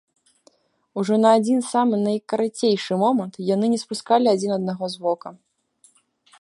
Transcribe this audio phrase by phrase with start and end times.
[1.01, 5.29] Ужо на адзін самы найкарацейшы момант яны не спускалі адзін аднаго з вока.